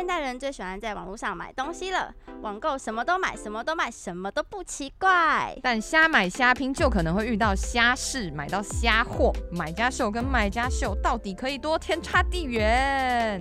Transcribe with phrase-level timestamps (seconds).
[0.00, 2.10] 现代人最喜欢在网络上买东西了，
[2.40, 5.54] 网购什么都买，什么都卖，什么都不奇怪。
[5.62, 9.30] 但瞎买瞎拼就可能会遇到瞎事，买到瞎货。
[9.52, 13.38] 买家秀跟卖家秀到底可以多天差地远？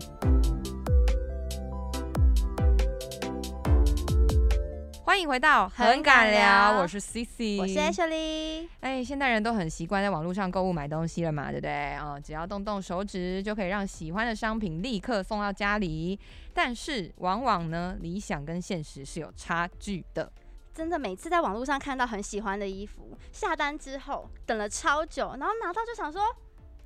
[5.09, 8.67] 欢迎回到很敢聊，我是 CC，我是 Ashley。
[8.81, 11.95] 哎，现代人都很习惯在网络上购物买东西了嘛，对不对？
[11.97, 16.19] 哦，只要动动手指就可以让喜欢的商品立刻送到家里。
[16.53, 20.31] 但是往往呢，理想跟现实是有差距的。
[20.75, 26.21] 真的，每次在网络上看到很喜欢的衣服，下单之后等了超久，然后拿到就想说。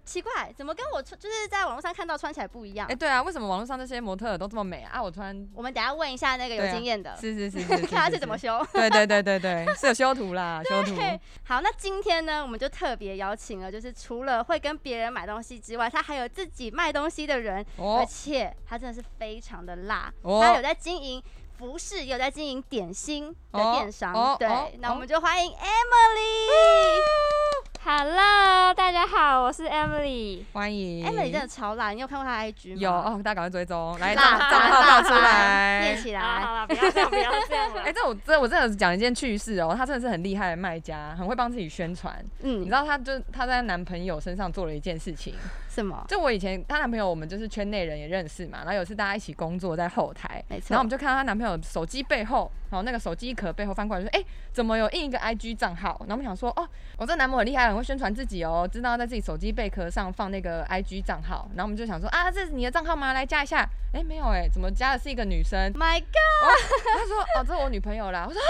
[0.06, 2.86] 奇怪，怎么跟我穿就是在网络上看到穿起来不一样？
[2.88, 5.02] 哎、欸，对啊，为什么网络上那些模特都这么美啊？
[5.02, 8.66] 我穿，我们等下问一下那个有经验的、啊，是是是，是，是，是， 看他是怎么修。
[8.74, 10.96] 对对对对对，是有修图啦， 修图。
[11.44, 21.24] 好，那今天呢，我们就特别邀请了，就是除了会跟别人买东西之外，他还有自己卖东西的人，哦、而且他真的是非常的辣，哦、他有在经营
[21.58, 24.14] 服饰，有在经营点心的电商。
[24.14, 27.43] 哦、对、哦，那我们就欢迎 Emily。
[27.86, 31.06] 哦 Hello，大家好，我是 Emily，欢迎。
[31.06, 32.76] Emily 真的超辣，你有看过她 IG 吗？
[32.78, 36.22] 有哦，大家赶快追踪， 来账账号报出来，念起来。
[36.22, 37.70] 好了，不要这样，不要这样。
[37.76, 42.14] 哎、欸，这我这我真的讲一件趣事哦，她真的是很厉害的卖家，很会帮自己宣传。
[42.42, 45.36] 嗯，你知道她就她在男朋友身上做了一件事情。
[45.74, 46.06] 什么？
[46.08, 55.98] 就我以前她男朋友，我们就是圈内人也认识嘛，然后有次大家一起工作在后台，没错，然后我们就看到她男朋友手机背后，然后那个手机壳背后翻过来说，哎、欸，怎么有印一个 IG 账号？
[56.02, 63.14] 然后我们想说，哦，我这男朋友很厉害，很会宣传自己哦，知道在自己手机背壳上放那个 IG 账号，然后我们就想说，啊，这是你的账号吗？
[63.14, 63.68] 来加一下。
[63.94, 66.50] 哎、欸，没有哎、欸，怎么加的是一个女生？My God！、哦、
[66.94, 68.26] 他说，哦，这是我女朋友啦。
[68.28, 68.42] 我说。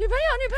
[0.00, 0.56] 女朋友，女朋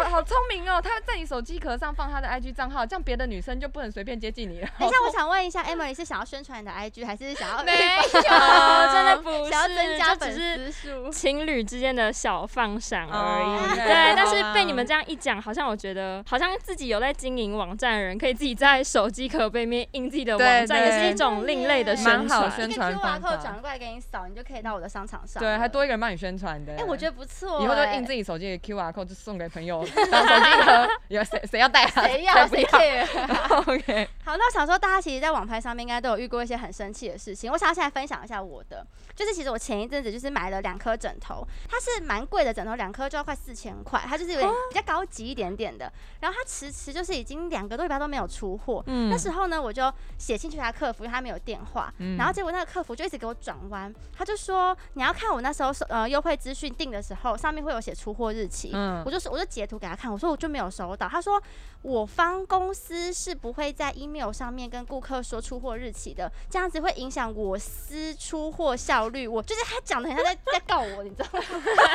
[0.00, 0.80] 友，好好聪明哦！
[0.80, 4.68] 他在你手机壳上放他的 IG 账号，这样别的女生就不能随便接近你了。
[4.78, 7.78] 等一下，我想问一下，Emily 是想要宣传你的 IG，还是想要没有？
[8.94, 13.44] 真的不是，想要增加粉丝数，情侣之间的小放闪而已。
[13.44, 22.50] Oh, 对但是被你们这样一讲，好像我觉得，好像自己有在经营网站的人，可以自己在手机壳背面印自己的网站，也是一种另类的宣传。
[22.50, 23.18] 宣传方法。
[23.18, 25.42] 一个 QR code 转过来给你扫，你就可以到我的商场上。
[25.42, 26.72] 对，还多一个人帮你宣传的。
[26.72, 27.64] 哎、欸，我觉得不错、欸。
[27.64, 29.42] 以后就印自己手机的 QR code，就送给。
[29.52, 32.06] 朋友 当手机壳，有谁谁要带啊？
[32.06, 33.58] 谁要谁要？
[33.66, 34.08] OK。
[34.24, 37.52] 好，那我想说，大家其实，在网拍上面应该都有遇过一些很生气的事情。
[37.52, 45.92] 我想要现在分享一下我的，就是其实我前一阵子就是买了两颗枕头，它是蛮贵的枕头，两颗就要快四千块，它就是有点比较高级一点点的。
[46.20, 48.82] 然后它迟迟就是已经两个多礼拜都没有出货。
[48.86, 49.10] 嗯。
[49.10, 51.92] 那时候呢，我就写信去他客服，因为他没有电话。
[51.98, 52.16] 嗯。
[52.16, 58.70] 然后结果那个客服就一直给我转弯，他就说你要看我那时候呃优惠资讯订的时候，上面会有写出货日期。
[58.74, 59.02] 嗯。
[59.06, 61.08] 我就是我就截图给他看，我说我就没有收到。
[61.08, 61.42] 他说
[61.80, 69.26] 我方公司是不会在 email 上面跟顾客说出货日期的，这样子会影响我司出货效率。
[69.26, 71.44] 我就是他讲的很像在在告我，你知道吗？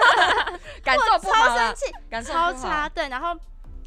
[0.83, 1.85] 感受不好，超生气，
[2.23, 2.89] 超差。
[2.89, 3.39] 对，然后。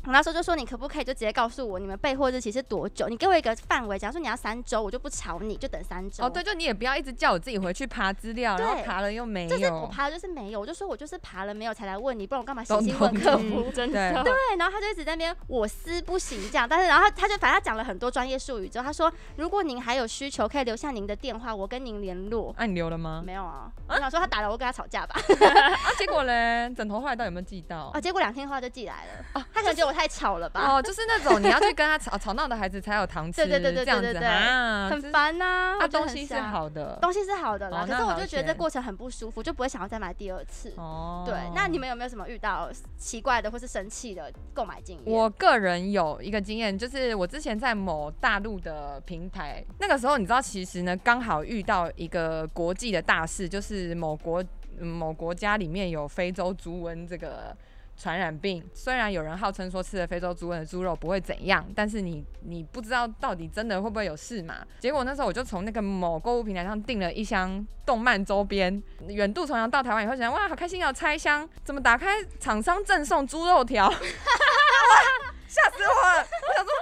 [0.07, 3.07] 我那时候就说，你可不可以就直接告诉我你们备货日期是多久？
[3.07, 6.25] 你给我一个范围，假如说你要三周，我就不吵你，就等三周。
[6.25, 9.51] 哦，对，就你也不要一直叫我自己回去爬资料，然后爬了又没有。
[9.51, 13.71] 就是我爬了就是没有，我就说我就是爬了没有才来问你，不然我干嘛写信问客服？
[13.75, 14.11] 真的。
[14.25, 22.55] 对，然后他就一直在那边我司不行这样，但是然后他就反正他讲了很多专业术语之后，他说如果您还有需求，可以留下您的电话，我跟您联络。
[22.57, 23.23] 那、啊、你留了吗？
[23.25, 23.71] 没有啊。
[23.87, 25.21] 我想说他打了，我跟他吵架吧。
[25.21, 27.91] 啊，结果嘞，枕头后来到底有没有寄到？
[27.93, 29.25] 啊，结果两天后就寄来了。
[29.35, 30.61] 啊，他可能觉得我太吵了吧。
[30.61, 35.77] 哦，就是那种你要去跟他吵吵闹的孩子才有糖吃， 对对对对，这样子啊，很烦呐、啊。
[35.81, 40.73] 他、啊、东西是好的，东西是好的啦，哦、可是我就觉得这过程很不舒服，就不会想要再买第二次。
[40.77, 45.13] 哦，对，那你们有没有什么遇到奇怪的或是生气的购买经验？
[45.13, 54.45] 我个人有一个经验，就是我之前在某大陆的平台，那个时候你知道，其实呢刚好遇到一个国际的大事，就是某国、
[54.79, 57.57] 嗯、某国家里面有非洲猪瘟这个。
[58.01, 64.55] 传染病，虽然有人号称说吃了非洲猪瘟的猪肉不会怎样，但是你你不知道到底真的会不会有事嘛？
[64.79, 73.91] 结果那时候我就从那个某购物平台上订了一箱动漫周边，远渡重洋到台湾以后想哇好开心要拆箱，怎么打开厂商赠送猪肉条，
[75.47, 76.27] 吓死我了！
[76.49, 76.73] 我想说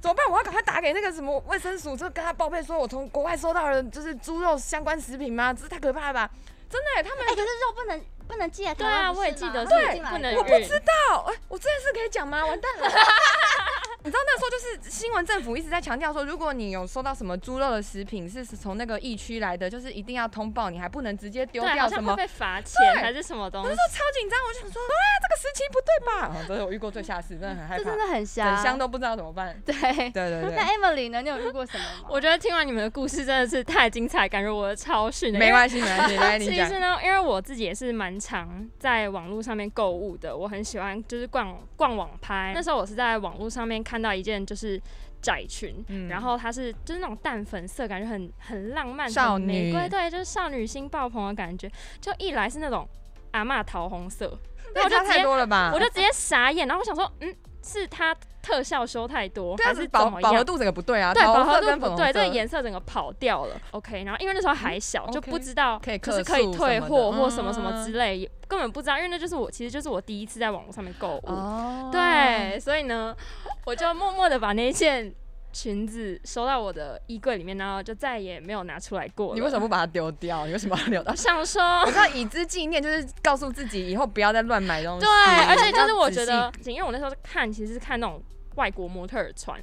[0.00, 0.24] 怎么办？
[0.30, 5.52] 我要赶快打给那个什么卫生署，就跟他报备说我从国外收到了就是猪肉相关食品吗？
[5.52, 6.30] 这太可怕了吧！
[6.72, 8.02] 真的、欸，他们、欸、可是肉不能。
[8.28, 8.72] 不能寄啊！
[8.72, 10.34] 对啊，我也记得是对，不能。
[10.36, 12.46] 我不知道，哎、欸，我这件事可以讲吗？
[12.46, 12.88] 完蛋了！
[14.04, 23.68] 你知道那时候就是新闻政府一直在强调说，如果你有收到什么猪肉的食品是从那个疫区来的，就是一定要通报，你还不能直接丢掉什么，会被罚钱还是什么东西？
[23.68, 26.36] 我就说超紧张，我就想说，啊，这个时期不对吧？
[26.48, 29.56] 这是我遇过最吓事，真的很害怕，这真的很香，很香都不知道怎么办。
[29.64, 30.50] 对对对对。
[30.56, 31.22] 那 Emily 呢？
[31.22, 32.08] 你有遇过什么吗？
[32.10, 35.32] 我觉得听完你们的故事真的是太精彩，感觉我的超逊。
[35.32, 36.66] 没关系，没关系，来你讲。
[36.66, 42.52] 其实呢，因为我自己也是蛮常在网络上面购物的，我很喜欢就是逛逛网拍。
[42.52, 44.80] 那时候我是在网络上面看到一件就是
[45.20, 51.70] 窄裙，嗯、然后它是就是那种淡粉色，感觉很很浪漫、少女玫瑰，对，就是少女心爆棚的感觉。
[52.00, 52.88] 就一来是那种
[53.32, 54.38] 阿嬷桃红色，
[54.74, 55.70] 那我就太多了吧？
[55.74, 58.14] 我就直接傻眼，然后我想说，嗯，是它。
[58.42, 61.14] 特效修太多，还是饱饱和度整个不对啊？
[61.14, 63.54] 对，饱和度不对，这个颜色整个跑掉了。
[63.70, 71.92] OK，然后因为那时候还小，就不知道可是可以退货或什么什么之类，根本不知道，因为那就是我其实就是我第一次在网络上面购物。
[71.92, 73.16] 对，所以呢，
[73.64, 75.14] 我就默默的把那件
[75.52, 79.34] 裙子收到我的衣柜里面，然后就再也没有拿出来过。
[79.34, 80.46] 你为什么不把它丢掉？
[80.46, 81.14] 你为什么要留到？
[81.16, 85.04] 想说，我知道以资纪念，就是告诉自己以后不要再乱买东西。
[85.04, 85.08] 对，
[85.46, 88.22] 而且就是我觉得，因为我那时候看，其实是看那种。
[88.56, 89.58] 外国模特儿穿，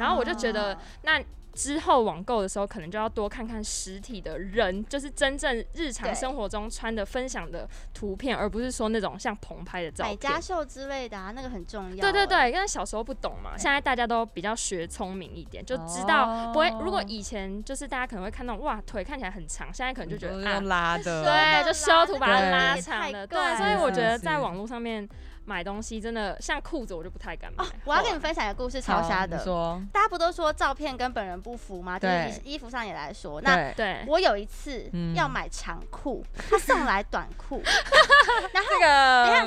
[0.00, 10.16] 然后我就觉得，那之后网购的时候，可能就要多看看实体的人，就是真正日常生活中穿的分享的图片，而不是说那种像棚拍的照片。
[10.16, 12.00] 百家秀之类的啊，那个很重要。
[12.00, 16.70] 对对对，因为小时候不懂嘛，现在大家都比较学聪明一点，就知道不会。
[16.80, 23.26] 如果以前就是大家可能会看到哇，腿看起来很长，现在可能就觉得啊，拉的，对，就修图把它拉长了。
[23.26, 25.08] 对，所以我觉得在网络上面。
[25.44, 27.64] 买东西真的像裤子，我就不太敢买。
[27.84, 29.42] 我要跟你们分享一个故事，超瞎的。
[29.42, 31.98] 说，大家不都说照片跟本人不符吗？
[31.98, 33.40] 就是衣服上也来说。
[33.40, 37.62] 那对，我有一次要买长裤，他送来短裤。
[38.52, 38.86] 然后，这个，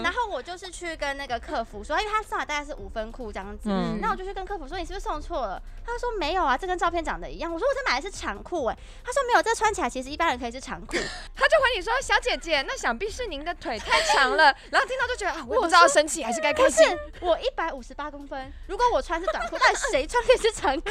[0.03, 3.69] 然后我就是去跟那个客服说，因为他送来大概是五分裤这样子。
[4.01, 5.61] 那我就去跟客服说，你是不是送错了？
[5.85, 7.51] 他说没有啊，这跟照片长得一样。
[7.51, 8.77] 我说我这买的是长裤哎。
[9.03, 10.97] 他说没有，这穿起来其实一般人可以是长裤。
[11.35, 14.53] 他就回你说，小姐姐，那想必是您的腿太长了。
[14.71, 15.84] 然后听到就觉得啊，我不知道。
[15.87, 16.85] 生气还是该开心？
[17.19, 20.89] 不是，我一百五十八公分，如果我穿是短裤，但谁穿的是长裤？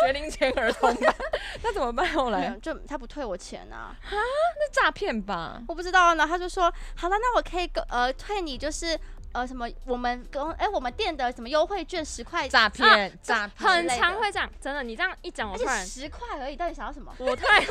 [0.00, 0.94] 学龄前儿童，
[1.62, 2.06] 那怎么办？
[2.12, 3.96] 后来就他不退我钱啊？
[4.04, 5.62] 啊，那诈骗吧？
[5.68, 6.26] 我不知道呢。
[6.26, 8.98] 他就说好了，那我可以呃退你，就是
[9.34, 12.48] 呃什么我们公哎我们店的什么优惠券十块？
[12.48, 14.82] 诈骗诈骗，很常会这样，真的。
[14.82, 17.12] 你这样一讲，我突然十块而已，到底想要什么？
[17.18, 17.62] 我突然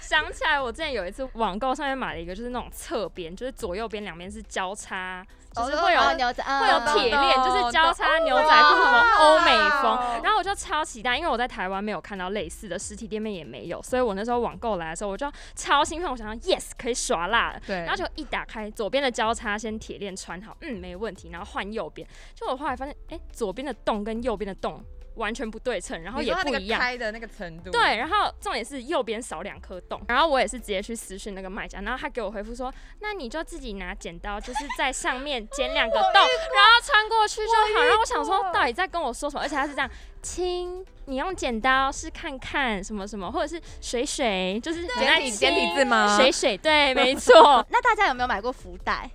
[0.00, 5.26] 想起来，我之前有一次网购上面买了一个，就是那种侧边，就是左右边两边是交叉。
[5.58, 9.50] 就是会有牛仔，会有铁链，就是交叉牛仔裤什么欧美
[9.82, 24.82] 风，然后我就超期待，因为我在台湾没有看到类似的实体店面也没有，所以我那时候网购来的时候，我就超兴奋，我想要 yes 可以耍辣了，对，然后就一打开左边的交叉先铁链穿好，嗯没问题，然后换右边，就我后来发现，哎，左边的洞跟右边的洞。
[25.18, 26.80] 完全不对称，然后也不一样。
[26.80, 27.70] 开的那个程度。
[27.70, 37.84] 对，然后重点是右边少两颗洞，然后我也是直接去私讯那个卖家，然后他给我回复说，那你就自己拿剪刀，就是在上面剪 两个洞，然后穿过去就好。
[37.84, 39.42] 然后我想说，到底在跟我说什么？
[39.42, 39.90] 而且他是这样，
[40.22, 46.16] 亲，你用剪刀试看看什么什么，或者是水水，就是简体简体字吗？
[46.16, 47.66] 水水，对，没错。
[47.70, 49.10] 那大家有没有买过福袋？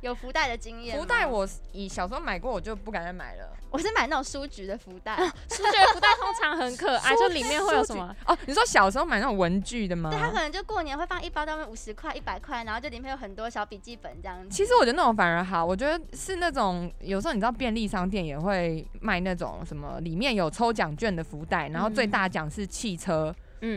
[0.00, 0.98] 有福袋的经验？
[0.98, 3.48] 福袋我以小时候买过，我就不敢再买了。
[3.70, 5.14] 我是买那种书局的福袋，
[5.48, 8.14] 书局的福袋通常很可爱， 就里面会有什么？
[8.26, 10.10] 哦，你说小时候买那种文具的吗？
[10.10, 14.48] 对，他可能就过年会放一包，大概五十块、一百块，然后就里面有很多小笔记本这样子。
[14.50, 23.34] 其实我觉得那种反而好，我觉得是那种有时候你知道便利商店也会卖那种什么，里面有抽奖券的福袋，然后最大奖是汽车，嗯，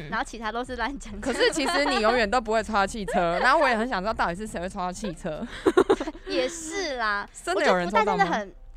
[0.10, 1.20] 然后其他都是乱讲。
[1.20, 5.46] 可是其实你永远都不会抽到汽车， 然后我也很想知道到底是谁会抽到汽车。
[6.28, 8.26] 也是啦，真的有人抽到吗？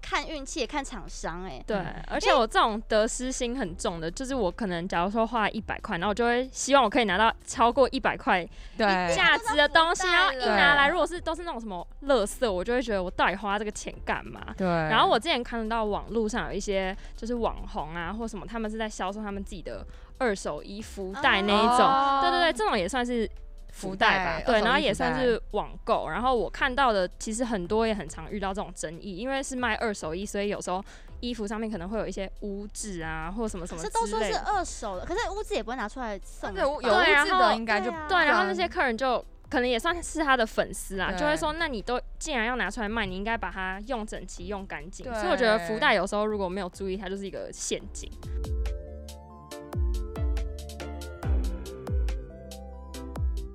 [0.09, 1.76] 看运气也看厂商哎、欸，对，
[2.07, 8.47] 而且我这种得失心很重的，就是我可能假如说花一百块，然后我就会希望我可以拿到超过一百块
[8.78, 14.40] 价值的东西，然后一拿来，如果是都是那种什么垃圾，我就会觉得我到底花这个钱干嘛？
[14.57, 14.64] 对。
[14.64, 19.85] 然后我之前看到网络上有一些就是网红啊或什么，他们是在销售他们自己的
[20.18, 23.30] 二手衣服袋那一种，哦、对对对，这种也算是。
[23.68, 26.08] 福袋吧，对，然后也算是网购。
[26.08, 30.82] 然后我看到的，其实很多也很常遇到这种争议，因为是卖二手衣，所以有时候
[31.20, 33.82] 衣服上面可能会有一些污渍啊，或什么什么。
[33.82, 36.54] 这都说是二手的，可是污渍也不会拿出来送。
[36.54, 45.04] 有污渍的应该就对，然后那些客人就可能也算是他的粉丝啊，就会说，那你都既然要拿出来卖，你应该把它用整齐、用干净。
[45.16, 48.11] 所以我觉得福袋有时候如果没有注意，它就是一个陷阱。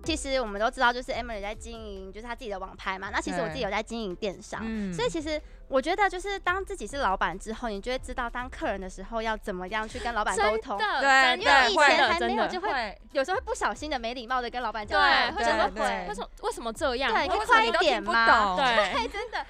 [0.04, 3.10] 其实我们都知道，就是 Emily 在经营，就是他自己的网拍嘛。
[3.12, 4.62] 那其实我自己有在经营电商，
[4.94, 10.78] 所以其实我觉得，就是当自己是老板之后，你就会知道当客人的时候要怎么样去跟老板沟通。
[10.78, 15.02] 对，因为以前还没有，就会有时候会不小心的、没礼貌的跟老板讲。
[15.02, 16.08] 对，会怎么会？
[16.10, 17.14] 为什么为什么这样？
[17.14, 18.56] 对，你快一点嘛。
[18.58, 19.46] 对，真的。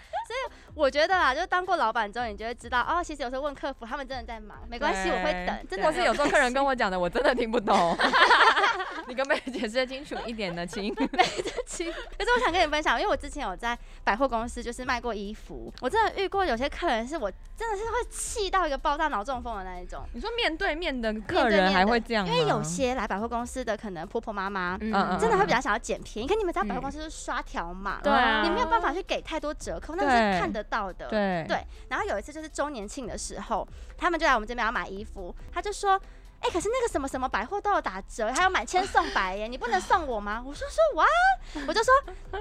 [0.81, 3.03] 我觉得啦，就当过老板之后，你就会知道哦。
[3.03, 5.67] 其实有时候问客服，他们真的在忙，没关系，我会等。
[5.69, 7.95] 真的是有时候客人跟我讲的，我真的听不懂。
[9.07, 10.65] 你可不可以解释清楚一点呢？
[10.65, 11.91] 亲， 没得亲。
[11.91, 20.03] 可是我想跟你分享，因为我之前有在百货公司就是卖过衣服，我真的遇过有些客人是我真的是会气到一个爆炸脑中风的那一种。
[20.13, 22.25] 你说面对面的客人还会这样？
[22.25, 26.27] 因为有些来百货公司的可能婆婆妈妈，嗯，真的会比较想要捡便宜。
[26.27, 31.07] 可你们知道百货公司是刷条码，对啊，你没有办法去给太多折扣，那是看得到的。
[31.09, 31.63] 对对。
[31.89, 36.01] 然后有一次就是周年庆的时候，他们就来我们这边要买衣服，他就说。
[36.43, 40.41] 哎、欸，可是那个什么什么百货都有打折，还有买千送百耶， 你不能送我吗？
[40.43, 41.05] 我说说哇，
[41.67, 41.93] 我就说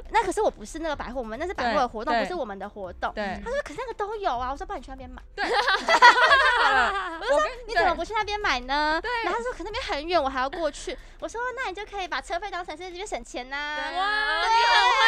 [0.08, 3.12] 那可是我不是那个百货，我们那是百货的活动，不是我们的活动。
[3.12, 5.20] 对，他说可是那个都有啊，我说不然你去那边买。
[5.36, 8.98] 对， 我就说你怎么不去那边买呢？
[9.02, 10.96] 对，然后他说可那边很远，我还要过去。
[11.18, 13.84] 我说那你就可以把车费当成是这边省钱呐、啊。
[13.84, 14.98] 哇，你很会，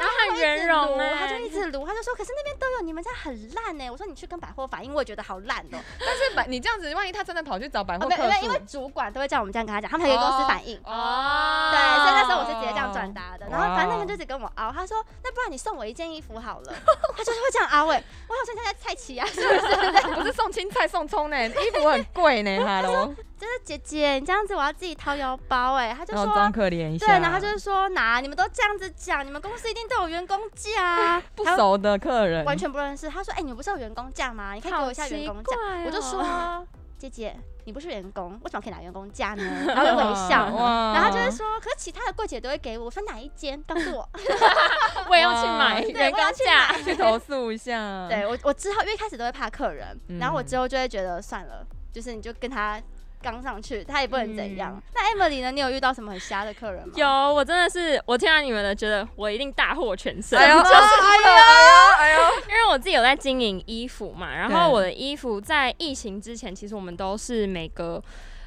[0.00, 3.90] 然后很圆融，他就一直撸，他就说可是那边都有，你们家很烂呢。
[3.90, 5.78] 我说你去跟百货反映，我也觉得好烂哦。
[6.00, 8.16] 但是百你这样子，万一他真的跑去找百货客。
[8.16, 10.80] 对，因为主管都会叫我们这样跟他讲，他们还给公司反映。
[10.84, 11.70] 哦。
[11.70, 13.46] 对，所以那时候我是直接这样转达的。
[13.50, 16.72] 然后反正那天就只跟我凹，他说：“那不然你送我一件衣服好了。”
[17.16, 18.02] 他就是会这样凹哎。
[18.28, 20.14] 我好像现在菜奇啊，是不是？
[20.16, 23.14] 不是送青菜送葱呢，衣服很贵呢，哈喽。
[23.40, 25.94] 就是姐姐，你这样子我要自己掏腰包哎。
[25.96, 27.06] 他就说装可怜一下。
[27.06, 31.20] 对，然后他就是说，拿你们都这样子讲，你们公司一定都有员工价。
[31.34, 32.44] 不熟的客人。
[32.44, 33.08] 完全不认识。
[33.08, 34.54] 他说：“哎，你不是有员工价吗？
[34.54, 36.64] 你可以给我一下员工价。”我就说
[36.96, 39.44] ：“姐姐。”你不是员工，为什么可以拿员工价呢？
[39.68, 40.46] 然后就微笑，
[40.94, 44.08] 然后就是说，可是其他的柜姐都会给我，我说哪一间告诉我，
[45.08, 48.08] 我也要去买员工价，去投诉一下。
[48.08, 52.80] 对我，我之后因为一开始都会怕客人，然后我之后就会觉得算了，就是你就跟他。
[53.22, 54.72] 刚上去，他也不能怎样。
[54.74, 55.50] 嗯、那 Emily 呢？
[55.50, 56.94] 你有遇到什么很瞎的客人吗？
[56.96, 60.38] 有，我真的是，我听完你们的，觉得我一定大获全胜。
[60.38, 68.02] 哎呦，就是、哎呦，哎呦，因为我自己有在经营衣服嘛，然后我的衣服在疫情之前，其实我们都是每隔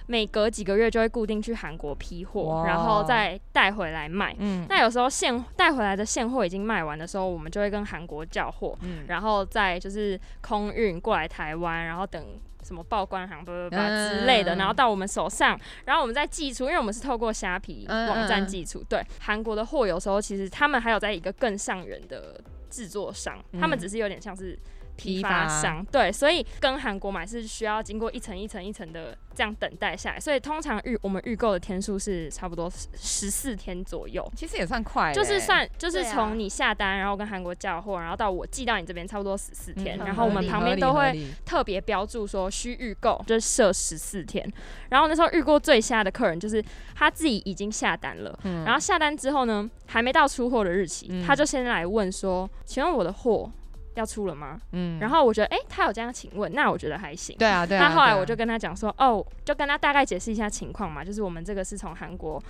[0.08, 4.36] 每隔几个月就会固定去韩国批货，哇然后再带回来卖。
[4.40, 12.26] 嗯，那有时候现带回来的现货已经卖完的时候，我们就会跟韩国叫货，嗯，然后再就是空运过来台湾，然后等。
[12.64, 18.84] 什么报关行不不不之类的，然后到我们手上，然后我们再寄出，因为我们是透过虾皮网站寄出。
[18.90, 22.40] 对，韩国的货有时候其实他们还有在一个更上人的
[22.70, 24.58] 制作商，他们只是有点像是。
[24.96, 39.98] 批发商对，所以跟韩国买是需要经过一层一层一层的这样等待下来，所以通常预我们预购的天数是差不多十四天左右，其实也算快，就是算就是从你下单，然后跟韩国交货，然后到我寄到你这边，差不多十四天。
[40.00, 44.48] 嗯、然后我们旁边都会特别标注说需预购，就是设十四天。
[44.90, 46.64] 然后那时候遇过最瞎的客人，就是
[46.96, 53.52] 他自己已经下单了，嗯、然后下单之后呢，还没到出货的日期，嗯、他就先来问说：“请问我的货？”
[53.96, 54.60] 要出了吗？
[54.72, 57.36] 嗯，然后我觉得，哎、欸，他有这样请问，那我觉得还行。
[57.38, 57.88] 对啊，对啊。
[57.88, 62.42] 那后来我就跟他讲说，啊、哦，就跟他大概解释一下情况嘛，就是我们这个是从韩国，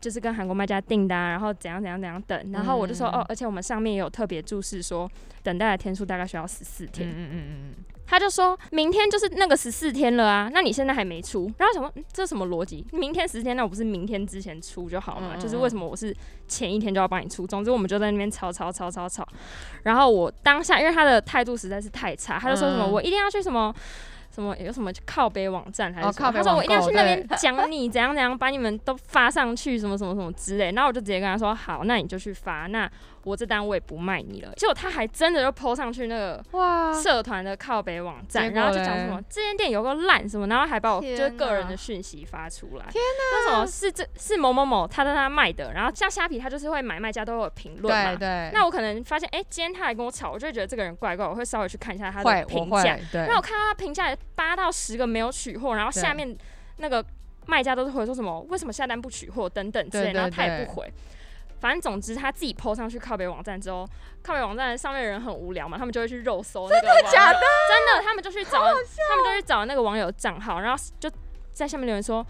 [0.00, 2.52] 就是跟韩国卖家订单，然后怎样怎样怎样等。
[2.52, 5.10] 然后我就说，嗯、哦，而且我们上面也有特别注释说，
[5.42, 7.08] 等待的天数大概需要十四天。
[7.08, 7.74] 嗯嗯嗯嗯。
[8.10, 12.82] 他就说明天就是那个十四天了啊，那你现在还没出，然后想说、嗯、这是什么逻辑？
[12.90, 15.34] 明天十四天，那我不是明天之前出就好了嘛？
[15.34, 16.14] 嗯嗯就是为什么我是
[16.46, 17.46] 前一天就要帮你出？
[17.46, 19.28] 总之我们就在那边吵吵吵吵吵，
[19.82, 23.74] 然后我当下因为他的态度实在是太差，他就说什么、嗯、我一定要去什么。
[24.38, 26.30] 什么有什么靠背网站还是什么？
[26.30, 30.70] 他说我一定要去那边讲你怎样怎样，把你们都发上去，什么什么什么之类。
[30.70, 32.88] 然后我就直接跟他说好，那你就去发，那
[33.28, 34.52] 我这单我也不卖你了。
[34.56, 42.86] 结果他还真的就 po 上去那个哇社团的靠北网站，然后就讲什么这间店有个烂什么，然后还把我就是个人的讯息发出来。
[42.90, 43.44] 天哪！
[43.44, 48.16] 说什么是这是某某某他在那卖的，然后像虾皮他就是会买卖家都有评论嘛。
[48.16, 48.50] 对对。
[48.52, 52.98] 那我可能发现哎、欸，今天他来跟我吵，我就会觉得这个人怪怪，我会稍微去看一下他的评价。
[53.12, 53.26] 对。
[53.28, 54.16] 那我看他评价。
[54.34, 56.36] 八到十个没有取货，然后下面
[56.76, 57.04] 那个
[57.46, 60.92] 卖家都是回说什么为什么下单不取货等等之类，然后他也不回。
[61.60, 63.88] 反正总之他自己 po 上去靠北网站之后，
[64.22, 67.02] 靠北网站上面的人很无聊嘛，他们就会去肉搜那个网友。
[67.02, 67.38] 真的假的？
[67.38, 71.10] 真的，他们就去找，他们就去找那个网友账号，然后就
[71.52, 72.24] 在下面留言说。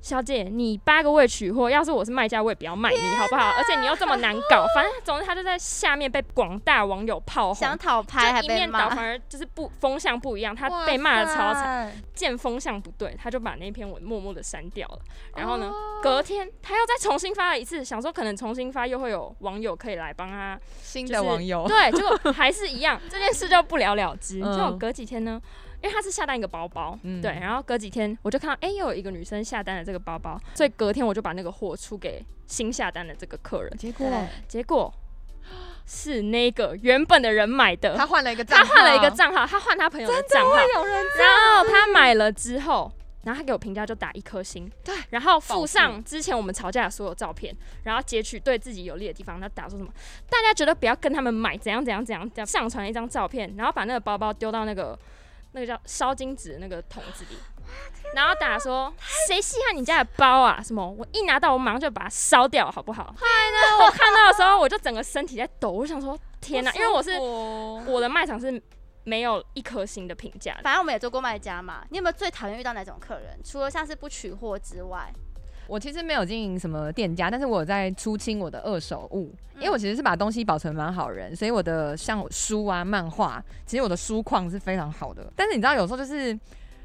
[0.00, 3.50] 小姐，你八个位取货，要是我是卖家，我也不要卖你，好不好？
[3.50, 14.98] 而且你又这么难搞，反正总之他就在下面被广大网友炮轰，想讨拍，就一面倒，反而就是不风向不一样，他被骂的超惨，见风向不对，他就把那篇文默默的删掉了。
[15.34, 15.72] 然后呢，
[16.02, 24.34] 隔天他又再重新发了一次，想说可能重新发又会有网友可以来帮他新的网友，对，结果还是一样， 这件事就不了了之。
[24.34, 25.40] 结果隔几天呢？
[25.82, 33.76] 因为他是下单一个包包，嗯、对，然后隔几天我就看到，哎、欸，又有一个女生下单了这个包包，所以隔天我就把那个货出给新下单的这个客人。
[33.76, 34.92] 结果，结果
[35.86, 40.56] 是那个原本的人买的，他换了一个账号，他换了一个账号，他换他朋友的账号。
[40.56, 42.90] 然后他买了之后，
[43.24, 47.54] 然后他给我评价就打一颗星，对，然后附上之前我们吵架的所有照片，
[47.84, 49.92] 然后截取对自己有利的地方，他打说什么，
[50.28, 54.98] 大家觉得不要跟他们买，怎样怎样怎样上传一张照片，然后把那个包包丢到那个。
[55.56, 57.38] 那个叫烧金纸的那个桶子里，
[58.14, 58.92] 然后打说
[59.26, 60.62] 谁稀罕你家的包啊？
[60.62, 60.86] 什么？
[60.86, 63.04] 我一拿到我马上就把它烧掉，好不好？
[63.18, 63.86] 快呢！
[63.86, 66.70] 我看到的时候我就整个身体在抖，我想说天哪！
[66.74, 67.18] 因为我是
[67.90, 68.62] 我的卖场是
[69.04, 70.52] 没有一颗星的评价。
[70.62, 73.40] 反正我们也做过卖家嘛，你有没有最讨厌遇到哪种客人？
[73.42, 75.10] 除了像是不取货之外？
[75.68, 85.30] 我其实没有经营什么店家，但是我在出清我的二手物，因为我其实是把东西保存蛮好人，所以我的像书啊、漫画，其实我的书况是非常好的。
[85.34, 86.34] 但是你知道，有时候就是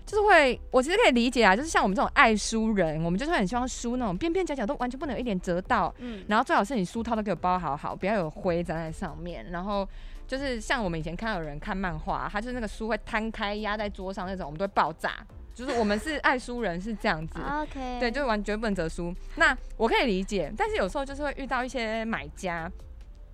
[0.05, 9.51] 就是会，我其实可以理解啊，就是像我们这种爱书人，我们就是很希望书那种边边角角都完全不能有一点折到，嗯，然后最好是你书套都给我包好好，不要有灰粘在上面。
[9.51, 9.88] 然后
[10.27, 15.11] 就是像我们以前看到有人看漫画，他就是那个书会摊开压在桌上那种，我们都会爆炸。
[15.53, 19.13] 就是我们是爱书人，是这样子，OK，对，就完全不能折书。
[19.36, 22.72] 那我可以理解，但是有时候就是会遇到一些买家。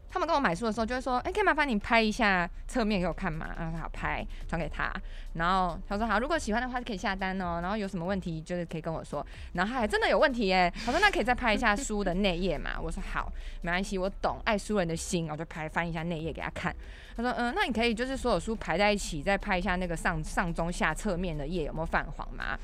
[0.10, 4.92] 他们跟我买书的时候，就会说：“哎、可以麻烦你拍一下侧面给我看吗？”然后好拍，传给他。
[5.34, 7.60] 然后他说：“好，如果喜欢的话，可以下单哦。
[7.62, 10.72] 然后有什么问题，就是可以跟我说。”然后他还真的有问题耶。
[10.86, 16.74] 他说：“那可以再拍一下书的内页嘛？”我说：“好，没关系，我懂爱书人的心。”我就拍翻一下内页给他看。
[17.16, 22.58] 他说：“嗯，那你可以就是所有书排在一起，再拍一下那个上上中下侧面的页有没有泛黄吗？”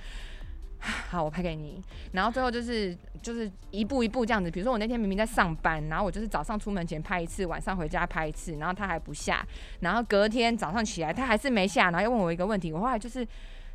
[1.09, 1.81] 好，我拍给你。
[2.11, 4.51] 然后最后就是就是一步一步这样子。
[4.51, 9.45] 比如说我那天明明在上班，然后我就是早上出门前拍一次，晚上回家拍一次，然后他还不下。
[9.79, 12.71] 然后隔天早上起来他还是没下，然后又问我一个问题。
[12.73, 13.25] 我后来就是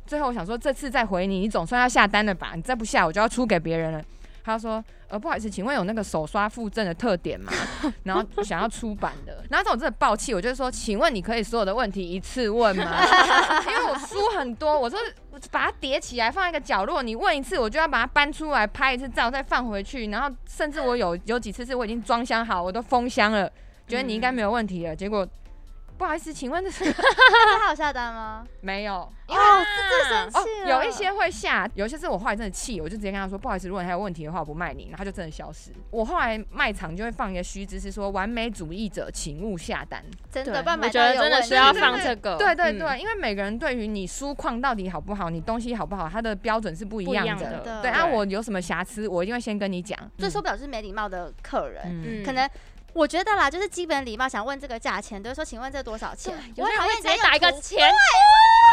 [0.05, 2.51] 最后我想说这次再回你，你总算要下单了吧？
[2.55, 4.03] 你再不下我就要出给别人了。
[4.49, 7.51] 他说：“呃，不好意思，请问有那个手刷附赠的特点吗？
[8.03, 9.43] 然后想要出版的。
[9.49, 13.03] 然后这种真的爆气，我就说，请问你可以所有的问题一次问吗？
[13.67, 14.99] 因为我书很多，我说
[15.51, 20.07] 把它叠起来放在一个角落，你问一次我就要把它搬出来拍一次照再放回去。
[20.09, 23.49] 然后甚至我有有几次是我已经装箱好，我都封箱了，
[23.87, 25.27] 觉得你应该没有问题了，结果。”
[25.99, 28.47] 不好意思，请问这 是他有下单吗？
[28.61, 30.69] 没有，哦，是最生气了。
[30.69, 35.71] 有一些会下，有一些是我后来真的气，我就直接跟他说，不好意思，如果你还有问题的话，我不卖你，然后他就真的消失。
[35.91, 40.01] 我后来卖场就会放一个须知，是说完美主义者请勿下单。
[40.31, 42.37] 真的，我觉得真的需要放这个。
[42.37, 47.81] 对对对，因为每个人对于你书况到底好不好，你东西好不好，他的标准是不一样的。
[47.81, 49.99] 对啊，我有什么瑕疵，我一定会先跟你讲。
[50.17, 52.49] 最受不了是没礼貌的客人，可能。
[52.93, 56.33] 我觉得啦，就是基本礼貌，想问这个价钱，都是说，请问这多少钱？
[56.57, 57.91] 我讨厌直接打一个钱。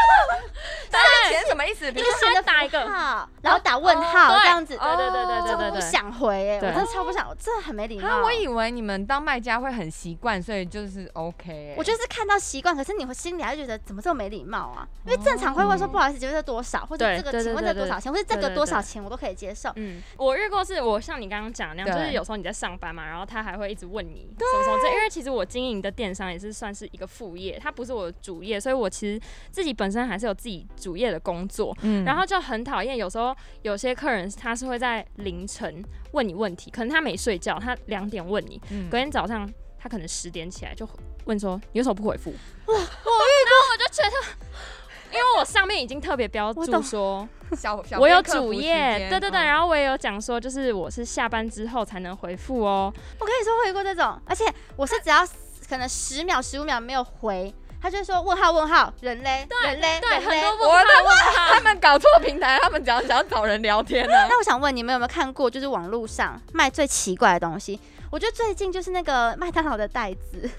[0.89, 1.91] 打钱什么意思？
[1.91, 4.75] 比如说先打一个号，然后打问号这样子。
[4.77, 8.23] 对对对对对对，不想回哎，我真的超不想，真的很没礼貌。
[8.23, 11.75] 我以为你们当卖家会很习惯，所以就是 OK。
[11.77, 14.87] 我就是看到习惯，可是你会心里还是觉得怎么这么没礼貌啊？
[15.05, 16.85] 因为正常会问说不好意思，请问这多少？
[16.85, 18.11] 或者这个请问这多少钱？
[18.11, 19.71] 或者这个多少钱我都可以接受。
[19.75, 29.19] 嗯，我遇过是我像你刚刚讲那样，就是有时候你在上班嘛，然后他还会一直问你什么什么这，因为其实我经营的电商也是算是一个副业，它不是我的主业，所以我其实
[29.51, 30.57] 自己本身还是有自己。
[30.75, 32.97] 主业的工作，嗯，然后就很讨厌。
[32.97, 40.87] 有时候有些客人他是会在凌晨问你问题，可能他没睡觉，他两点问你，嗯、隔天早上他可能十点起来就
[41.25, 42.31] 问说你为什么不回复？
[42.31, 52.93] 哇，我遇到我就觉得，因为我上面已经特别标注说小小我有主业，对对对，然后我也有讲说就是我是下班之后才能回复哦。
[53.19, 55.25] 我跟你说回过这种，而且我是只要
[55.67, 57.53] 可能十秒十五秒没有回。
[57.81, 64.13] 他就说问号问号人嘞，对人嘞，对，很多问号问号，他们搞错平台，他们只要想要找人聊天呢。
[64.29, 67.79] 那我想问你们有没有看过，就是网络上卖最奇怪的东西？
[68.09, 70.39] 我觉得最近就是那个麦当劳的袋子，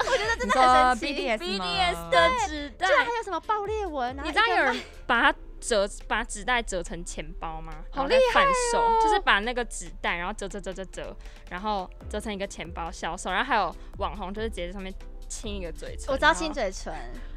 [0.00, 1.38] 我觉得真的很神奇。
[1.38, 4.16] BDS 的纸袋，居然还有什么爆裂纹？
[4.24, 7.74] 你知道有人把它折，把纸袋折成钱包吗？
[7.92, 8.42] 好厉害
[8.74, 8.98] 哦！
[9.02, 11.14] 就是把那个纸袋，然后折折折折折，
[11.50, 13.30] 然后折成一个钱包销售。
[13.30, 14.92] 然后还有网红就是直接在上面。
[15.28, 16.06] 亲一个嘴唇。
[16.08, 16.92] 我知道亲嘴唇，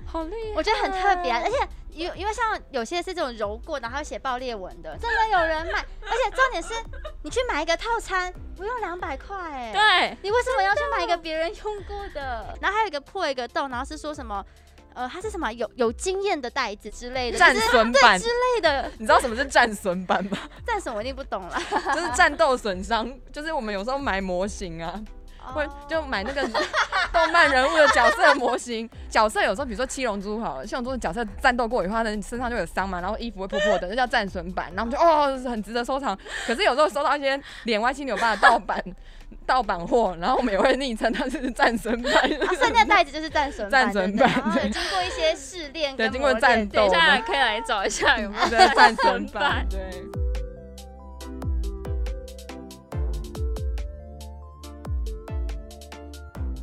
[0.06, 1.56] 好厉害，我觉得很特别，而且
[1.92, 6.74] 因因为像有些是这种揉过，然后写爆裂纹的，真的有人买， 而且重点是
[7.24, 12.58] 你去买一个套餐不用两百块，哎，对，你为什么要去买一个别人用过的？
[12.62, 14.44] 然后还有一个破一个洞，然后是说什么？
[14.94, 15.50] 呃，它是什么？
[15.54, 18.92] 有有经验的袋子之类的，战损版之类的。
[18.98, 20.38] 你知道什么是战损版吗？
[20.68, 21.58] 战损我一定不懂了，
[21.96, 25.02] 就是战斗损伤，就是我们有时候买模型啊，
[25.54, 25.74] 会、oh.
[25.88, 26.42] 就买那个
[27.12, 28.90] 动漫人物的角色的模型。
[29.10, 34.72] 角色有时候比如说七龙珠好了，七龙珠的角色战斗过以后，他的身上就有伤嘛，然后衣服会破破的，那叫战损版。
[34.76, 36.18] 然后我们就哦，很值得收藏。
[36.46, 38.84] 可是有时候收到一些脸歪七扭八的盗版。
[39.46, 42.14] 盗版货，然后我们也会昵称它是战损版。
[42.14, 49.66] 啊，剩下袋子就是战损战损版，然后有经过一些试炼，对，经过战斗，等一下可以来找一下有没有战损版。
[49.70, 49.80] 对。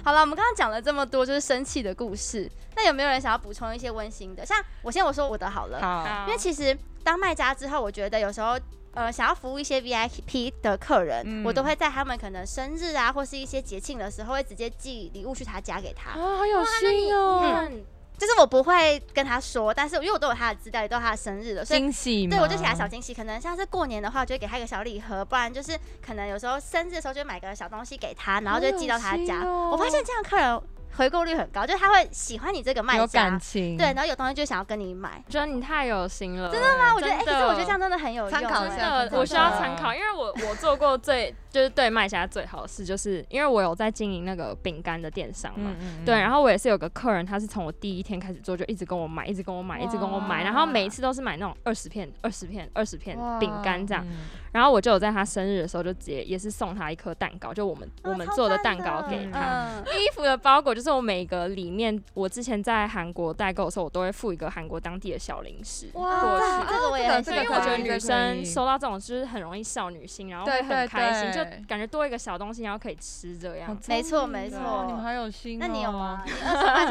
[0.09, 4.47] 好了，我们刚刚讲了这么多就是生气的故事，那有没有人想要补充一些温馨的？
[4.47, 8.59] 像我先我说我的好了，好，因为其实当卖家之后，我觉得有时候。
[8.95, 16.19] 呃，想要服务一些 VIP 的客人，嗯、我都会在他们可能生日啊，或是一些节庆的时候，会直接寄礼物去他家给他。
[16.19, 17.69] 哦，好有心哦。
[17.71, 17.85] 嗯，
[18.19, 22.27] 就是我不会跟他说，但是因为我都有他的资料，也都有他的生日的，所以惊喜。
[22.27, 23.15] 对，我就给他小惊喜。
[23.15, 29.43] 可能像是过年的话，我就会给他一个小礼盒，不然就是可能有时候生日的时候就买个小东西给他，然后就寄到他家。
[29.43, 30.61] 哦、我发现这样客人。
[30.97, 36.93] 回购率很高，就是他会喜欢你这个卖家，有感情，对，然后有东西就想要跟你买，觉得你太有心了，真的吗？
[36.93, 54.07] 我觉得，哎，其实我觉得这样真的很有用，参考一下，我需要参考，因为我我做过最 就是对卖家最好的事，就是因为我有在经营那个饼干的电商嘛，对，然后我也是有个客人，他是从我第一天开始做，就一直跟我买，一直跟我买，一直跟我买，然后每一次都是买那种二十片、二十片、二十片饼干这样。
[54.51, 59.83] 然后我就有在他生日的时候就直接也是送他一颗蛋糕，就我们我们做的蛋糕给他。
[59.87, 66.67] 衣服的包裹就是我每个里面，我之前在韩国代购的时候，我都会附一个韩国当地的小零食过去。
[66.67, 73.79] 这个我也很，因为我觉得女生收到这种就是很容易少女心，然后会很开心，就感觉多一个小东西，然后可以吃这样。
[73.87, 75.59] 没错没错，你们好有心。
[75.59, 76.23] 那你有吗？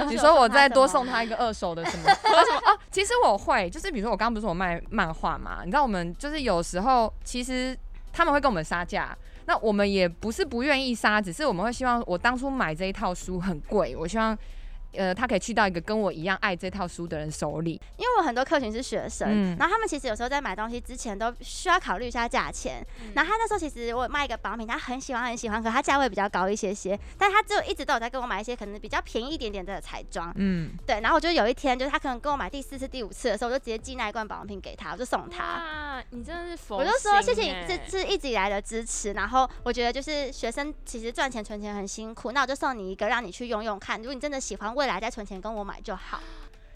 [0.10, 2.10] 你说 我再多送他一个二手的什么？
[2.12, 7.78] 啊，其实我会，就是比如说我刚刚不是我卖漫画嘛，你知道我们就是有时候其实。
[8.14, 14.36] 他们会跟我们杀价，那我们也不是不愿意杀，只是我们会希望，我当初买这一套书很贵，我希望。
[14.94, 22.86] 呃，他可以去到一个跟我一样爱这套书的人手里，因为我很多客群是学生，嗯、然后他们其实有时候在买东西之前都需要考虑一下价钱。
[23.02, 30.32] 嗯、然后他那时候其实我卖一个保品，他很喜欢很喜欢，可他价位比较高一些些，但他就一直都有在跟我买一些可能比较便宜一点点的彩妆。
[30.36, 31.00] 嗯，对。
[31.02, 35.44] 然后我就有一天，就是他可能跟我买第四次、第五次的时候，我就直接寄那一罐保养品给他，我就送他。
[35.44, 39.14] 啊，你真的是佛，我就说谢谢你这这一直以来的支持。
[39.14, 45.68] 然后我觉得就是学生其实赚钱存钱很辛苦，那我就送你一个让你去用用看，如果你真的喜欢，未来再存钱跟我。
[45.68, 46.22] 买就好，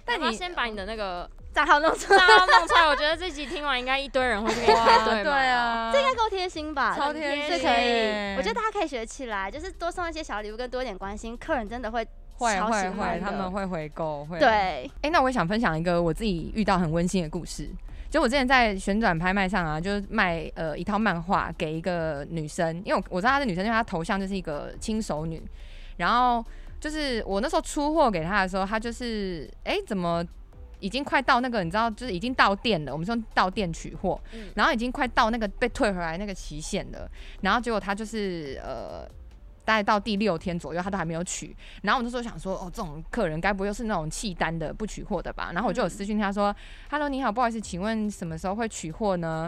[0.04, 2.86] 但你要先把你的那个账号弄出来，账号弄出来。
[2.86, 5.24] 我觉得这集听完，应该一堆人会给你排队。
[5.24, 6.94] 对啊，这应该够贴心吧？
[6.94, 8.36] 超贴心，可以。
[8.36, 14.26] 我觉得大家可以学起来，就是多送一些小礼物，跟多一点关心，客人真的会会会会，他们会回购。
[14.26, 14.38] 会。
[14.38, 17.70] 对，哎，那我也想分享一个我自己遇到很温馨的故事。
[18.10, 25.42] 就我之前在旋转拍卖上啊，就是卖呃一套漫画给一个女生，因为我我知道她是女生，因为她头像就是一个轻熟女，
[25.96, 26.44] 然后。
[26.82, 30.26] 就是我那时候出货给他的时候，他就是哎、欸，怎么
[30.80, 32.92] 已经快到那个你知道，就是已经到店了。
[32.92, 37.08] 我们说到店取货，嗯、然后已经快到那个被退回来那个期限了。
[37.42, 39.08] 然后结果他就是呃，
[39.64, 41.56] 大概到第六天左右，他都还没有取。
[41.84, 45.52] 然后我那时候想说，哦，这种客人该不会又是那种弃单的不取货的吧？
[45.54, 46.54] 然后我就有私讯他说
[46.90, 49.48] ：“Hello，、嗯、你好，不好意思，请问什么时候会取货呢？”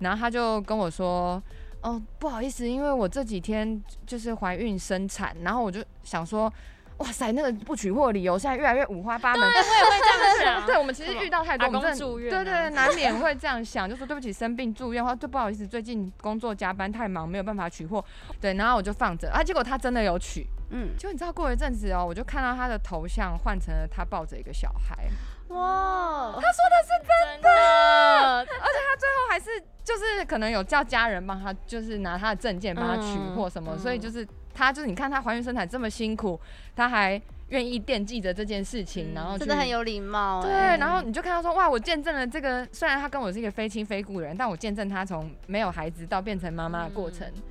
[0.00, 1.42] 然后他就跟我说
[1.80, 6.52] ：“哦，不好意思，因为我这几天就是怀孕生产。”然后我就想说。
[6.98, 9.40] 哇塞，那个不取货理由现在越来越五花八门。
[9.52, 10.64] 对，我也会这样想。
[10.66, 18.04] 对，我们其实遇到太多，我们住院，对对，难免会这样想，就说对不起，生病住院，或者不好意思，最近工作加班太忙，没有办法取货。
[18.40, 25.08] 对，然后我就放着啊，结果他真的有取，嗯，就你知道过一阵子哦，我就看到他的头像换成了他抱着一个小孩。
[25.48, 26.90] 哇，他说的是
[27.34, 34.24] 真的，而且他最后还是就是可能有叫家人帮他，就是拿他的证件帮他取货什么，所以就是。
[34.54, 36.40] 她就是你看他怀孕生产这么辛苦，
[36.76, 40.40] 他还愿意惦记着这件事情，嗯、然后真的很有礼貌。
[40.40, 47.26] 对，然后你就看到说哇，我见证了这个，虽然他跟我是一个非亲非故的人，但我见证他从没有孩子到变成妈妈的过程。
[47.26, 47.42] 嗯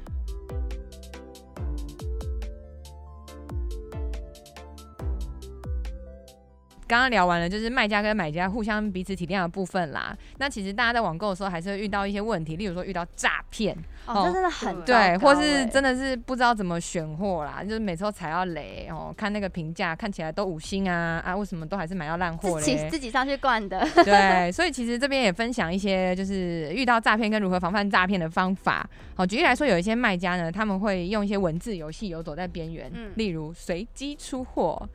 [6.87, 10.15] 刚刚聊完了，就是卖家跟买家互相彼此体谅的部分啦。
[10.37, 19.13] 那其实大家在网购的时候，还是会遇到一些问题，例如说遇到诈骗，哦，这真的很对，或是真的是不知道怎么选货啦，就是每次都踩到雷哦。
[19.15, 22.63] 看那个评价看起来都五星啊啊，为什么都还是买到烂货嘞？
[22.63, 23.87] 自己自己上去灌的。
[24.03, 28.87] 对，所以其实这边也分享一些，就是遇到诈骗跟如何防范诈骗的方法。
[29.15, 34.89] 好，举例来说，有一些卖家呢，他们会用一些文字游戏游走在边缘，嗯，例如随机出货。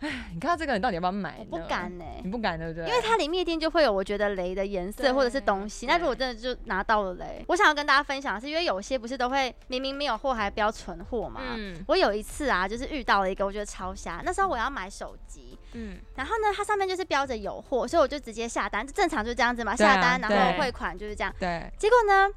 [0.00, 1.36] 哎，你看到这个，你到底要不要买？
[1.38, 2.86] 我不敢呢、欸，你不敢对不对？
[2.86, 5.86] 因为它里面一定就会有我觉得雷的颜色或者是东西。
[5.86, 11.40] 那如果真的就拿到了雷，我想要跟大家分享的是，因为有些不是都会明明没有货还标存货嘛。
[11.56, 11.82] 嗯。
[11.88, 14.20] 我有一次啊，就是遇到了一个我觉得超瞎。
[14.24, 21.34] 那时候我要买手机，嗯，然后呢，它上面就是标着有货，所以我就直接下单，就正常就这样子嘛，啊、下单然后汇款就是这样。
[21.38, 21.70] 对。
[21.78, 22.28] 结果呢？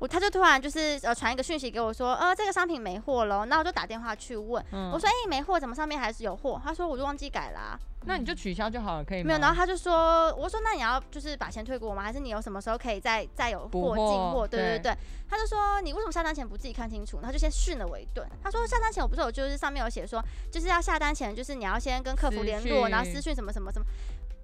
[0.00, 6.60] 我他就突然就是呃传一个讯息给我说，呃这个商品没货了，那我就打电话去问，嗯、我说哎、欸、没货，怎么上面还是有货？
[6.62, 9.28] 他说我就忘记改啦、啊，那你就取消就好了，可以吗？
[9.28, 12.02] 没有，然后他就说，我说那你要就是把钱退给我吗？
[12.02, 14.46] 还是你有什么时候可以再再有货进货？
[14.46, 14.98] 对对对，对
[15.30, 17.18] 他就说你为什么下单前不自己看清楚？
[17.18, 18.28] 然后就先训了我一顿。
[18.42, 23.86] 他说下单前我不是有就是上面有写说就是要下单前就是你要先跟客服联络，然后私讯什么什么什么。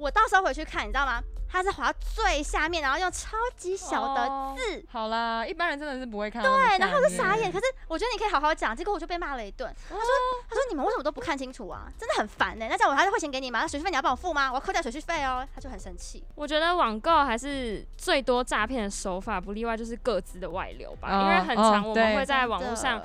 [0.01, 1.23] 我到时候回去看，你知道吗？
[1.53, 4.25] 他是滑到最下面，然后用超级小的
[4.57, 4.79] 字。
[4.79, 6.41] 哦、好啦，一般人真的是不会看。
[6.43, 7.53] 对，然后我就傻眼。
[7.53, 9.71] 可是我觉得你可以好好讲，结果我就被骂了一顿。
[9.89, 10.05] 他说
[10.49, 11.89] ：“他说你们为什么都不看清楚啊？
[11.99, 12.69] 真的很烦呢、欸。
[12.71, 13.61] 那这样我还是汇钱给你吗？
[13.61, 14.49] 那水费你要帮我付吗？
[14.49, 16.25] 我要扣掉水续费哦。”他就很生气。
[16.37, 21.09] 我觉得网购还是最多诈骗的手法，不例外就是各自的外流吧。
[21.11, 23.03] 哦、因为很常我们会在网络上，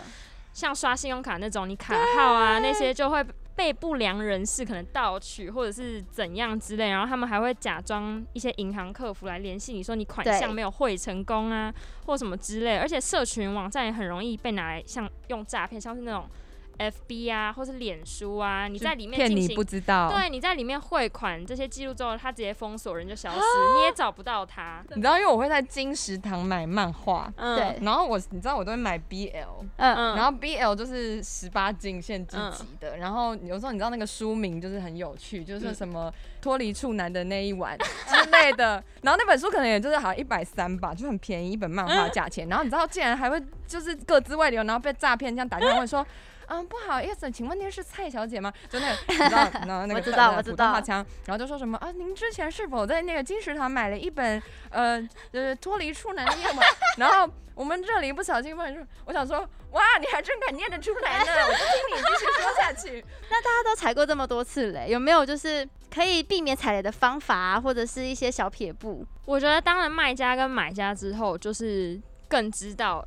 [0.55, 3.23] 像刷信用卡那种，你卡号啊那些就会。
[3.57, 11.73] 被不良人士可能盗取或者是怎样之类，然后他们还会假装一些银行客服来联系你说你款项没有汇成功啊，
[12.05, 16.29] 或什么之类，而且社群网站也很容易被拿来像用诈骗，像是那种。
[16.77, 23.37] F B 啊，或是脸书啊，你在里面进行，你不知道，对，你在里面汇款这些记录之后，他直接封锁，人就消失，
[23.77, 24.83] 你也找不到他。
[24.89, 46.05] 你知道，因为我会在金石堂买漫画，对，然后我你知道我都会买 B L，嗯嗯，然后 B L 就是十八禁限制级的，然后有时候你知道那个书名就是很有趣，就是什么脱离处男的那一晚之类的， 然后那本书可能也就是好像一百三吧，就很便宜一本漫画价钱，然后你知道竟然还会就是各自外流，然后被诈骗这样打电话问说。
[46.47, 48.51] 嗯，不好意思，请问您是蔡小姐吗？
[48.69, 51.91] 就那个， 你知道，然后那个普通话腔，然后就说什么啊？
[51.91, 56.55] 您之前是否在那个金石堂买了一本呃呃脱离处男的业务？
[56.97, 59.39] 然后我们这里不小心问说，我想说，
[59.71, 61.31] 哇，你还真敢念得出来呢！
[61.47, 63.03] 我就听你继续说下去。
[63.29, 69.05] 那大家都踩过这么多次雷，有没有就是可以避免踩雷的方法啊，或者是一些小撇步？
[69.25, 73.05] 我觉得当了卖家跟买家之后，就是更知道。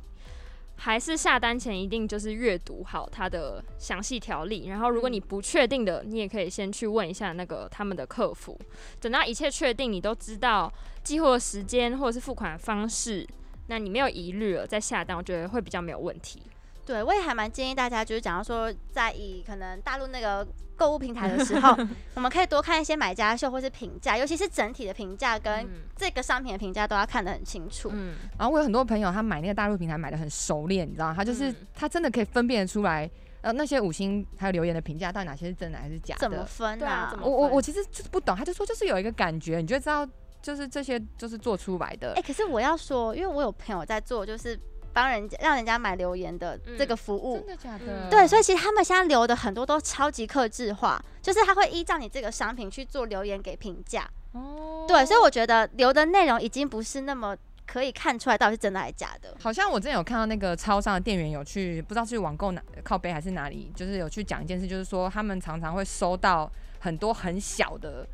[0.79, 8.57] 还是下单前一定就是阅读好它的详细条例，然后如果你不确定的，你也可以先去问一下那个他们的客服。
[8.99, 10.71] 等到一切确定，你都知道
[11.03, 13.27] 寄货时间或者是付款方式，
[13.67, 16.41] 那你没有疑虑了再下单，我觉得会比较没有问题。
[16.89, 20.43] 对，我也还蛮建议大家，就是讲到说，在以可能大陆那个
[20.75, 21.77] 购物平台的时候，
[22.15, 27.91] 我们可以多看一些买家秀或是评价，尤其是整体的评价跟这个商品的评价都要看得很清楚。
[27.93, 33.07] 嗯，然后我有很多朋友，他买那个大陆平台买的很熟练，你知道，他就是、嗯、他真的可以分辨得出来，
[33.41, 36.21] 呃，那些五星还有留言的评价到底哪些是真的还是假的？
[36.21, 37.15] 怎么分啊？
[37.21, 40.07] 我我我其实就是不懂，他就说就是有一个感觉，你就知道
[40.41, 42.13] 就是这些就是做出来的。
[42.13, 44.59] 哎、欸，可是我要说，因为我有朋友在做，就是。
[44.99, 48.09] 帮人家让人家买留言的这个服务，嗯、真的假的？
[48.09, 54.05] 对，所以其实他们现在留的很多都超级克制化，就是他会依照你这个商品去做留言给评价。
[54.33, 57.35] 哦，对，所以我觉得留的内容已经不是那么
[57.65, 59.33] 可以看出来到底是真的还是假的。
[59.41, 68.05] 好像我之前有看到那个超商的店员有去，不知道是网购哪靠背还是哪里，就是有去讲一件事，就是说他们常常会收到很多很小的。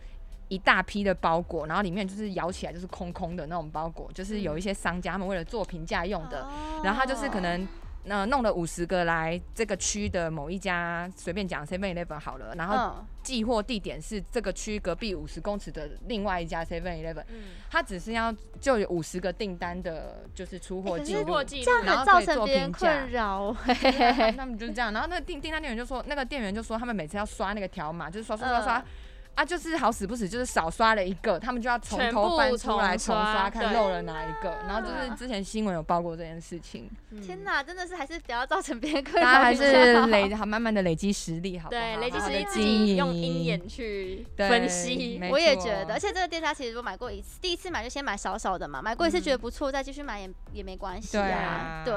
[0.47, 7.67] 一大批的包裹，然后里面就是摇起来就是空空的那种包裹，就是有一些商家他们为了做平价用的，嗯、然后他就是可能
[8.07, 17.23] 呃弄了五十个来这个区的某一家随便讲 Seven Eleven 好了，然后寄货地点是这个区隔壁五十公尺的另外一家 Seven Eleven，
[17.71, 18.31] 他只是要
[18.61, 23.51] 就有五十个订单的，就是出货记录，这样会造成别人困扰。
[24.37, 28.77] 他们就是这样，然后那个订订单店员就说，那个店员就说他们每次要刷那个条码，就是刷刷刷刷。
[28.77, 28.85] 嗯
[29.35, 34.49] 啊，就是好死不死，就是少刷了一个，他们就要从头翻出来重刷，看漏了哪一个。
[34.65, 36.89] 然后就是之前新闻有报过这件事情。
[37.21, 39.21] 天哪，真的是还是不要造成别人困扰。
[39.21, 41.81] 大家还是累，好慢慢的累积实力，好不好？
[41.81, 45.19] 对，累积实力，自己用鹰眼去分析。
[45.29, 51.83] 我也觉得，而且这个店家其实我买过一次，第一次买就先买少少的嘛，买过一次觉得不错，再继续买也也没关系啊。
[51.83, 51.93] 对。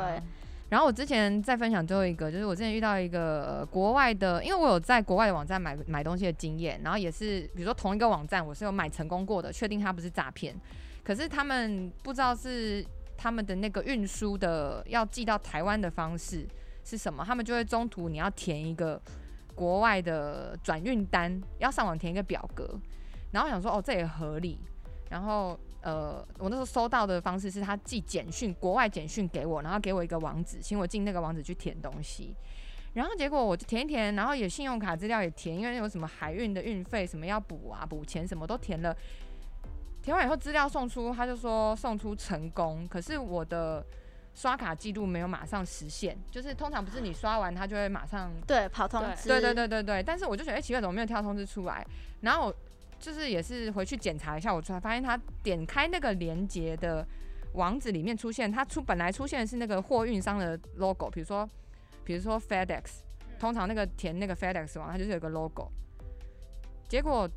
[0.71, 10.55] 然后我之前再分享最后一个，就是我之前遇到一个、国外的，因为我有在国外的网站买买东西的经验，然后也是比如说同一个网站，我是有买成功过的，确定它不是诈骗。
[11.03, 12.85] 可是他们不知道是
[13.17, 16.47] 他们的那个运输的要寄到台湾的方式
[16.85, 19.01] 是什么，他们就会中途你要填一个
[19.55, 22.79] 国外的转运单，要上网填一个表格，
[23.31, 24.59] 然后想说哦这也合理，
[25.09, 25.59] 然后。
[25.81, 32.35] 呃，我那时候收到的方式是他寄简讯，国外简讯给我，然后给我一个网址，请我进那个网址去填东西。
[32.95, 38.97] 然后结果我就填一填，然后也信用卡资料也填，因为有什么海运的运费什么要补啊，补钱什么都填了。
[40.03, 43.85] 填完以后资料送出，他就说送出成功，可是我的
[44.35, 50.03] 刷卡记录没有马上实现，就是通常不是你刷完他就会马上对跑通知，对对对对对。
[50.03, 51.87] 但是我就觉得，哎，奇怪，怎么没有跳通知出来？
[52.23, 52.57] 然后我。
[52.99, 57.07] 就是也是回去检查一下，我才发现他点开那个连接的
[57.53, 61.49] 网址里面出现，他出本来出现的是那个货运商的 logo，比如说
[62.05, 63.01] 比如说 FedEx，
[63.39, 65.71] 通常那个填那个 FedEx 网，它就是有个 logo，
[66.89, 67.29] 结果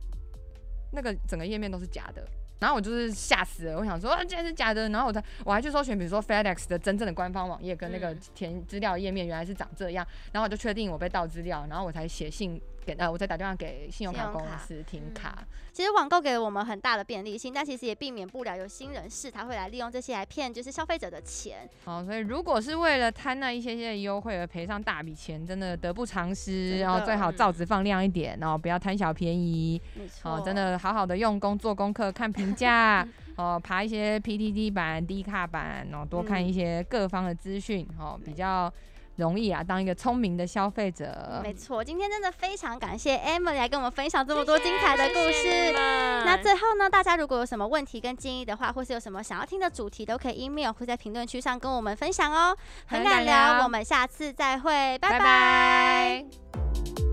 [0.91, 2.28] 那个整个页面都是假的，
[2.60, 12.60] 然后我就是吓死了，我想说啊，竟然是假的，然后我才我还去搜寻，比如说 FedEx 的真正的官方网页跟那个填资料页面原来是长这样，然后我就确定我被盗资料，然后我才写信。
[12.86, 15.38] 给呃，我再打电话给信用卡公司停卡。
[15.39, 15.46] 嗯。
[15.72, 21.70] 其实网购给了我们很大的便利性，但其实也避免不了有新人士他会来利用这些来骗，就是消费者的钱。
[21.86, 26.80] 好，所以如果是为了贪那一些些优惠而赔上大笔钱，真的得不偿失。
[26.80, 29.82] 然后最好罩子放亮一点，然后不要贪小便宜。
[29.96, 38.72] 没错，真的好好的用功做功课，看评价， 哦，爬一些 PTT 版、D 卡版，然后多看一些各方的资讯，哦，比较。
[39.17, 41.41] 容易啊，当一个聪明的消费者。
[41.43, 45.34] 没错，今天真的非常感谢 Emily 来跟我们分享这么多精彩的故事。
[45.34, 45.80] 谢谢。
[46.26, 52.56] 那最后呢，大家如果有什么问题跟建议的话，或是有什么想要听的主题，都可以 email 或在评论区上跟我们分享哦。
[52.88, 55.19] 很敢聊，我们下次再会，拜拜。
[55.19, 57.11] 拜拜。